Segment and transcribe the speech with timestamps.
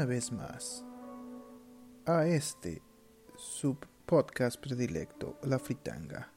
[0.00, 0.82] Una vez más
[2.06, 2.80] a este
[3.36, 6.32] subpodcast predilecto, La Fritanga,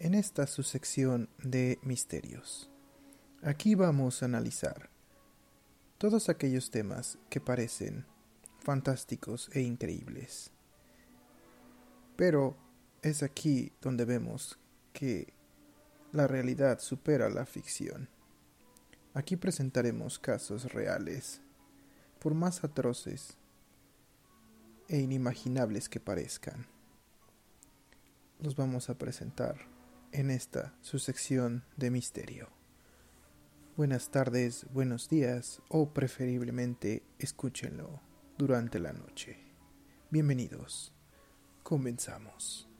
[0.00, 2.72] en esta su sección de misterios.
[3.40, 4.90] Aquí vamos a analizar
[5.96, 8.04] todos aquellos temas que parecen
[8.58, 10.50] fantásticos e increíbles.
[12.16, 12.56] Pero
[13.02, 14.58] es aquí donde vemos
[14.92, 15.32] que
[16.10, 18.08] la realidad supera la ficción.
[19.14, 21.42] Aquí presentaremos casos reales,
[22.22, 23.36] por más atroces
[24.88, 26.68] e inimaginables que parezcan.
[28.38, 29.56] Los vamos a presentar
[30.12, 32.48] en esta su sección de misterio.
[33.76, 38.00] Buenas tardes, buenos días o preferiblemente escúchenlo
[38.38, 39.38] durante la noche.
[40.10, 40.92] Bienvenidos.
[41.64, 42.71] Comenzamos.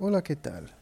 [0.00, 0.74] Hola, ¿qué tal?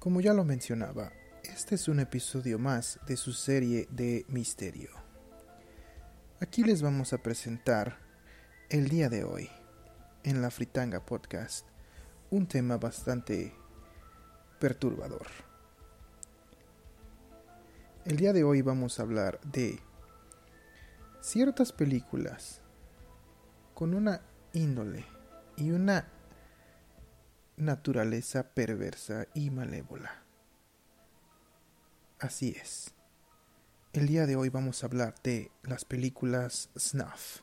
[0.00, 1.12] Como ya lo mencionaba,
[1.44, 4.90] este es un episodio más de su serie de misterio.
[6.40, 7.98] Aquí les vamos a presentar
[8.68, 9.48] el día de hoy,
[10.24, 11.68] en la Fritanga Podcast,
[12.30, 13.54] un tema bastante
[14.58, 15.28] perturbador.
[18.04, 19.78] El día de hoy vamos a hablar de
[21.20, 22.60] ciertas películas
[23.72, 24.20] con una
[24.52, 25.06] índole
[25.56, 26.08] y una
[27.60, 30.22] naturaleza perversa y malévola.
[32.18, 32.94] Así es.
[33.92, 37.40] El día de hoy vamos a hablar de las películas snuff.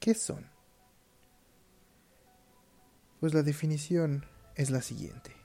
[0.00, 0.50] ¿Qué son?
[3.20, 5.36] Pues la definición es la siguiente.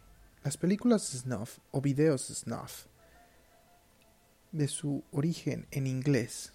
[0.44, 2.86] Las películas snuff o videos snuff,
[4.52, 6.54] de su origen en inglés,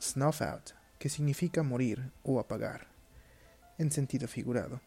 [0.00, 2.86] snuff out, que significa morir o apagar,
[3.78, 4.80] en sentido figurado,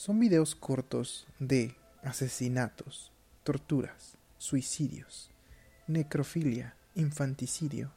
[0.00, 3.12] son videos cortos de asesinatos,
[3.44, 5.30] torturas, suicidios,
[5.88, 7.92] necrofilia, infanticidio,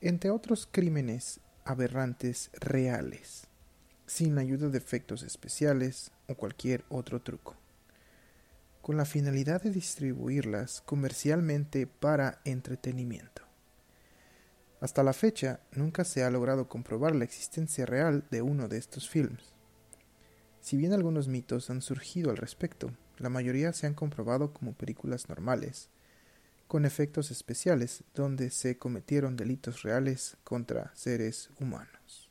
[0.00, 3.48] entre otros crímenes aberrantes reales,
[4.06, 7.56] sin ayuda de efectos especiales o cualquier otro truco,
[8.80, 13.42] con la finalidad de distribuirlas comercialmente para entretenimiento.
[14.80, 19.10] Hasta la fecha nunca se ha logrado comprobar la existencia real de uno de estos
[19.10, 19.59] films.
[20.60, 25.28] Si bien algunos mitos han surgido al respecto, la mayoría se han comprobado como películas
[25.28, 25.88] normales,
[26.68, 32.30] con efectos especiales donde se cometieron delitos reales contra seres humanos.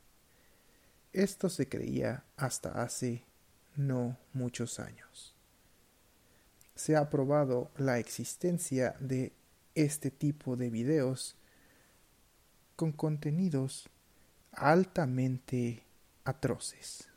[1.12, 3.24] Esto se creía hasta hace
[3.76, 5.36] no muchos años.
[6.76, 9.34] Se ha probado la existencia de
[9.76, 11.36] este tipo de videos
[12.76, 13.90] con contenidos
[14.54, 15.84] altamente
[16.24, 17.09] atroces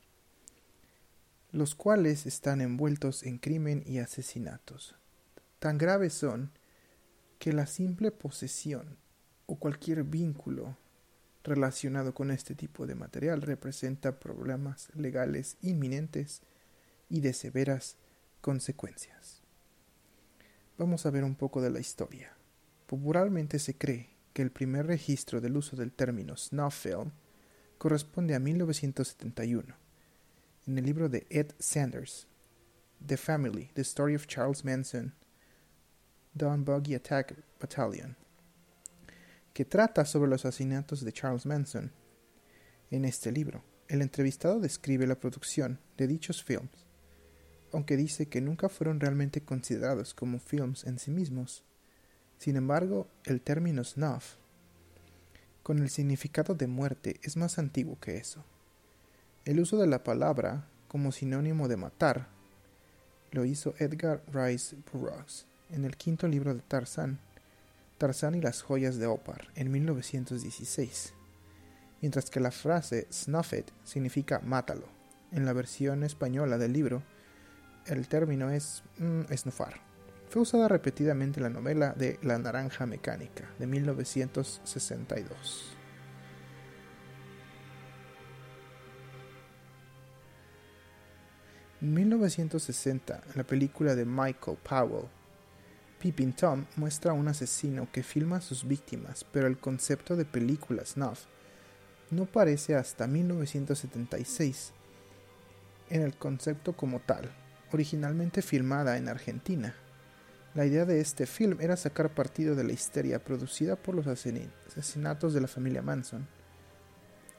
[1.52, 4.96] los cuales están envueltos en crimen y asesinatos.
[5.58, 6.50] Tan graves son
[7.38, 8.96] que la simple posesión
[9.44, 10.78] o cualquier vínculo
[11.44, 16.40] relacionado con este tipo de material representa problemas legales inminentes
[17.10, 17.96] y de severas
[18.40, 19.42] consecuencias.
[20.78, 22.32] Vamos a ver un poco de la historia.
[22.86, 27.10] Popularmente se cree que el primer registro del uso del término snuff film
[27.76, 29.81] corresponde a 1971
[30.66, 32.26] en el libro de Ed Sanders,
[33.04, 35.12] The Family, The Story of Charles Manson,
[36.34, 38.16] Don Buggy Attack Battalion,
[39.52, 41.92] que trata sobre los asesinatos de Charles Manson.
[42.90, 46.86] En este libro, el entrevistado describe la producción de dichos films,
[47.72, 51.64] aunque dice que nunca fueron realmente considerados como films en sí mismos.
[52.38, 54.36] Sin embargo, el término snuff,
[55.62, 58.44] con el significado de muerte, es más antiguo que eso.
[59.44, 62.28] El uso de la palabra como sinónimo de matar
[63.32, 67.18] lo hizo Edgar Rice Burroughs en el quinto libro de Tarzán,
[67.98, 71.14] Tarzán y las joyas de Opar, en 1916,
[72.00, 74.86] mientras que la frase snuff it significa mátalo.
[75.32, 77.02] En la versión española del libro,
[77.86, 79.22] el término es mm,
[80.28, 85.81] Fue usada repetidamente en la novela de La Naranja Mecánica, de 1962.
[91.82, 95.08] En 1960, la película de Michael Powell,
[96.00, 100.24] Peeping Tom muestra a un asesino que filma a sus víctimas, pero el concepto de
[100.24, 101.24] película snuff
[102.12, 104.72] no aparece hasta 1976
[105.90, 107.28] en el concepto como tal,
[107.72, 109.74] originalmente filmada en Argentina.
[110.54, 115.34] La idea de este film era sacar partido de la histeria producida por los asesinatos
[115.34, 116.28] de la familia Manson.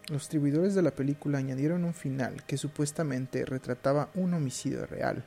[0.09, 5.23] Los distribuidores de la película añadieron un final que supuestamente retrataba un homicidio real,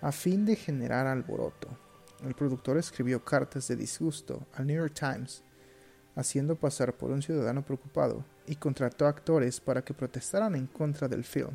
[0.00, 1.68] a fin de generar alboroto.
[2.24, 5.44] El productor escribió cartas de disgusto al New York Times,
[6.16, 11.22] haciendo pasar por un ciudadano preocupado, y contrató actores para que protestaran en contra del
[11.22, 11.54] film.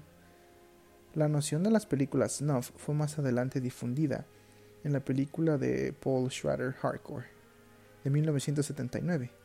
[1.16, 4.26] La noción de las películas snuff fue más adelante difundida
[4.86, 7.28] en la película de Paul Schrader Hardcore
[8.06, 9.43] de 1979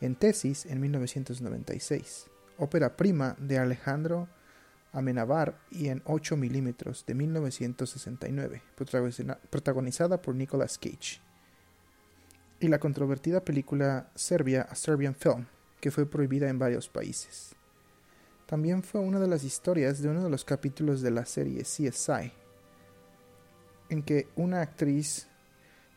[0.00, 2.26] en Tesis en 1996,
[2.58, 4.28] ópera prima de Alejandro
[4.92, 8.62] Amenabar y en 8 milímetros de 1969,
[9.50, 11.20] protagonizada por Nicolas Cage.
[12.60, 15.46] Y la controvertida película Serbia, A Serbian Film,
[15.80, 17.54] que fue prohibida en varios países.
[18.46, 22.32] También fue una de las historias de uno de los capítulos de la serie CSI,
[23.90, 25.28] en que una actriz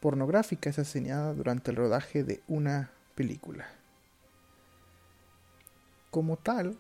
[0.02, 3.81] pornográfica es asesinada durante el rodaje de una película.
[6.12, 6.78] Como tal,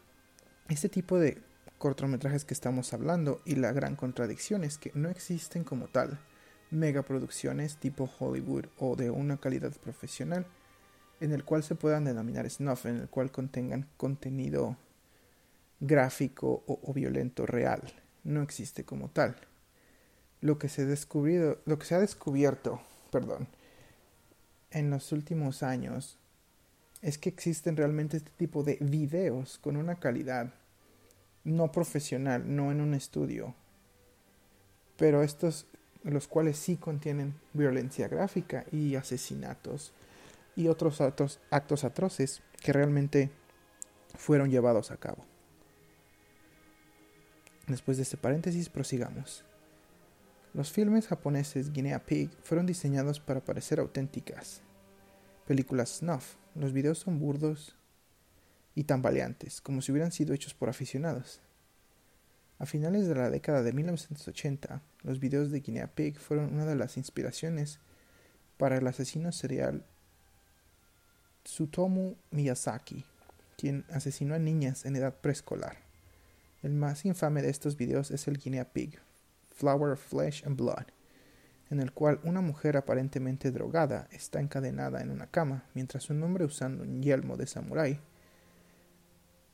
[0.67, 1.41] este tipo de
[1.77, 6.19] cortometrajes que estamos hablando y la gran contradicción es que no existen como tal
[6.69, 10.45] megaproducciones tipo Hollywood o de una calidad profesional
[11.21, 14.75] en el cual se puedan denominar snuff, en el cual contengan contenido
[15.79, 17.81] gráfico o, violento real.
[18.23, 19.35] No existe como tal.
[20.41, 22.81] Lo que se lo que se ha descubierto,
[23.11, 23.47] perdón,
[24.71, 26.17] en los últimos años
[27.01, 30.53] es que existen realmente este tipo de videos con una calidad
[31.43, 33.55] no profesional, no en un estudio,
[34.97, 35.65] pero estos,
[36.03, 39.93] los cuales sí contienen violencia gráfica y asesinatos
[40.55, 43.31] y otros actos, atroces que realmente
[44.15, 45.25] fueron llevados a cabo.
[47.67, 49.43] Después de este paréntesis, prosigamos.
[50.53, 54.61] Los filmes japoneses Guinea Pig fueron diseñados para parecer auténticas.
[55.47, 57.75] Películas snuff, los videos son burdos
[58.75, 61.41] y tambaleantes, como si hubieran sido hechos por aficionados.
[62.59, 66.75] A finales de la década de 1980, los videos de Guinea Pig fueron una de
[66.75, 67.79] las inspiraciones
[68.57, 69.83] para el asesino serial
[71.43, 73.03] Tsutomu Miyazaki,
[73.57, 75.77] quien asesinó a niñas en edad preescolar.
[76.61, 78.99] El más infame de estos videos es el Guinea Pig,
[79.49, 80.85] Flower of Flesh and Blood,
[81.71, 86.45] en el cual una mujer aparentemente drogada está encadenada en una cama mientras un hombre
[86.45, 87.99] usando un yelmo de samurái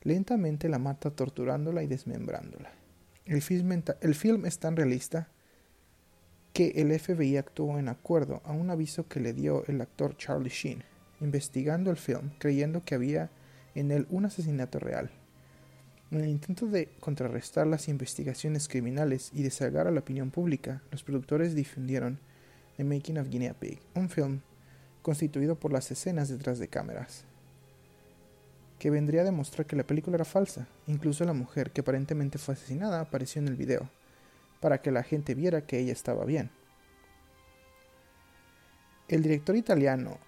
[0.02, 2.72] lentamente la mata torturándola y desmembrándola.
[3.24, 5.28] El film, el film es tan realista
[6.52, 10.48] que el FBI actuó en acuerdo a un aviso que le dio el actor Charlie
[10.48, 10.82] Sheen,
[11.20, 13.30] investigando el film, creyendo que había
[13.74, 15.10] en él un asesinato real.
[16.10, 21.02] En el intento de contrarrestar las investigaciones criminales y desahogar a la opinión pública, los
[21.02, 22.18] productores difundieron
[22.78, 24.40] The Making of Guinea Pig, un film
[25.02, 27.24] constituido por las escenas detrás de cámaras,
[28.78, 30.66] que vendría a demostrar que la película era falsa.
[30.86, 33.90] Incluso la mujer que aparentemente fue asesinada apareció en el video,
[34.60, 36.50] para que la gente viera que ella estaba bien.
[39.08, 40.18] El director italiano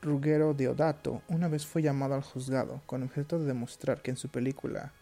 [0.00, 4.28] Ruggero Deodato una vez fue llamado al juzgado con objeto de demostrar que en su
[4.28, 4.92] película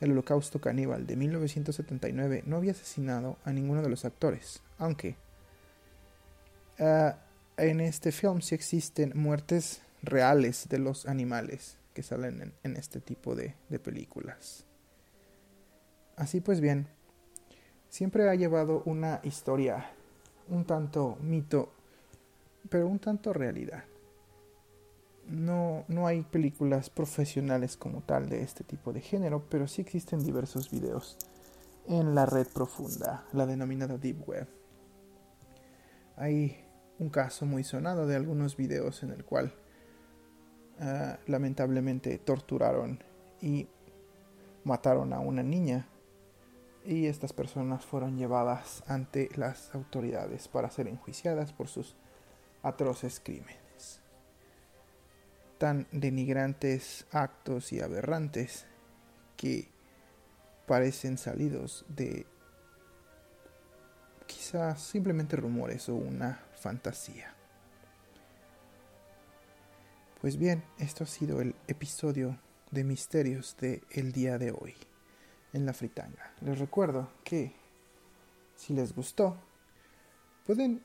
[0.00, 5.16] el Holocausto Caníbal de 1979 no había asesinado a ninguno de los actores, aunque
[6.78, 7.16] ah,
[7.56, 13.34] en este film sí existen muertes reales de los animales que salen en, este tipo
[13.34, 14.64] de, de películas.
[16.16, 16.86] Así pues bien,
[17.90, 19.90] siempre ha llevado una historia
[20.48, 21.72] un tanto mito,
[22.68, 23.84] pero un tanto realidad
[25.26, 30.24] no, no hay películas profesionales como tal de este tipo de género, pero sí existen
[30.24, 31.16] diversos videos
[31.86, 34.48] en la red profunda, la denominada Deep Web.
[36.16, 36.64] Hay
[36.98, 39.54] un caso muy sonado de algunos videos en el cual
[40.80, 43.02] uh, lamentablemente torturaron
[43.40, 43.68] y
[44.64, 45.88] mataron a una niña
[46.84, 51.96] y estas personas fueron llevadas ante las autoridades para ser enjuiciadas por sus
[52.62, 53.69] atroces crímenes.
[55.60, 58.64] Tan denigrantes actos y aberrantes
[59.36, 59.68] que
[60.66, 62.26] parecen salidos de
[64.26, 67.34] quizás simplemente rumores o una fantasía.
[70.22, 72.38] Pues bien, esto ha sido el episodio
[72.70, 74.74] de misterios de el día de hoy
[75.52, 76.32] en la fritanga.
[76.40, 77.52] Les recuerdo que
[78.56, 79.36] si les gustó,
[80.46, 80.82] pueden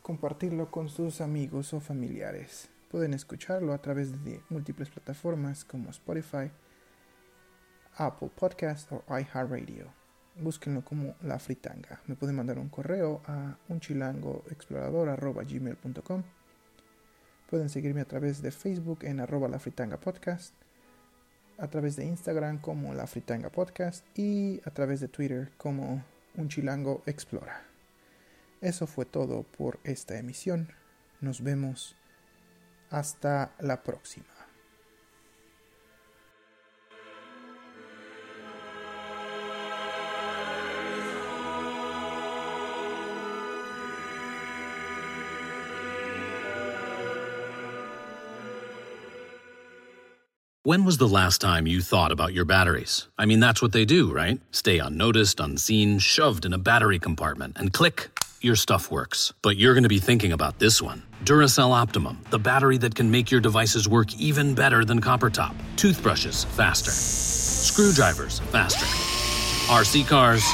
[0.00, 2.70] compartirlo con sus amigos o familiares.
[2.94, 6.52] Pueden escucharlo a través de múltiples plataformas como Spotify,
[7.96, 9.92] Apple Podcast o iHeartRadio.
[10.36, 12.00] Búsquenlo como La Fritanga.
[12.06, 16.22] Me pueden mandar un correo a unchilangoexplorador.gmail.com
[17.50, 20.54] Pueden seguirme a través de Facebook en arroba La Fritanga Podcast,
[21.58, 26.04] a través de Instagram como La Fritanga Podcast y a través de Twitter como
[26.36, 27.64] Un Chilango Explora.
[28.60, 30.68] Eso fue todo por esta emisión.
[31.20, 31.96] Nos vemos
[32.94, 34.24] hasta la próxima.
[50.66, 53.06] When was the last time you thought about your batteries?
[53.18, 54.40] I mean, that's what they do, right?
[54.50, 58.13] Stay unnoticed, unseen, shoved in a battery compartment, and click
[58.44, 59.32] your stuff works.
[59.42, 63.10] But you're going to be thinking about this one Duracell Optimum, the battery that can
[63.10, 65.56] make your devices work even better than copper top.
[65.76, 66.90] Toothbrushes, faster.
[66.90, 68.86] Screwdrivers, faster.
[69.72, 70.44] RC cars,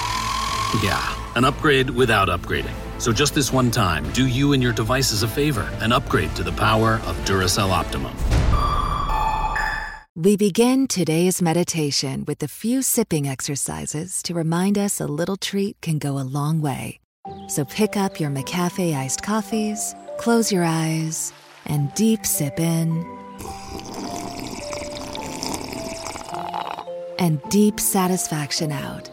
[0.82, 2.74] yeah, an upgrade without upgrading.
[3.00, 6.44] So just this one time, do you and your devices a favor and upgrade to
[6.44, 8.14] the power of Duracell Optimum.
[10.14, 15.80] We begin today's meditation with a few sipping exercises to remind us a little treat
[15.80, 16.99] can go a long way.
[17.50, 21.32] So pick up your McCafe iced coffees, close your eyes,
[21.66, 23.04] and deep sip in.
[27.18, 29.10] And deep satisfaction out.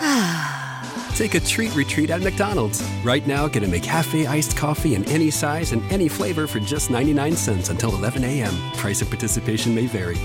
[1.16, 2.82] Take a treat retreat at McDonald's.
[3.04, 6.90] Right now, get a McCafe iced coffee in any size and any flavor for just
[6.90, 8.54] 99 cents until 11 a.m.
[8.72, 10.16] Price of participation may vary.